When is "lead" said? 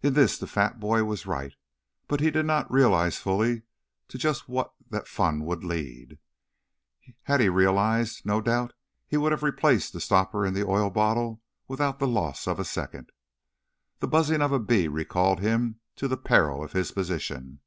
5.64-6.20